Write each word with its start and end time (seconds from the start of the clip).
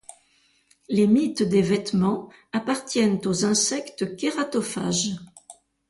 Les 0.89 1.05
mites 1.05 1.43
des 1.43 1.61
vêtements 1.61 2.29
appartiennent 2.53 3.21
aux 3.27 3.45
insectes 3.45 4.15
kératophages. 4.15 5.15